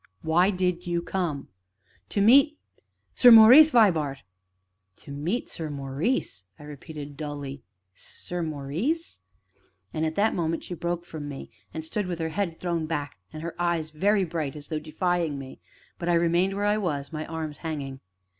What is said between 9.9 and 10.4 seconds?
And in that